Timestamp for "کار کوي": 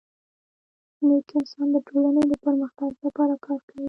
3.45-3.79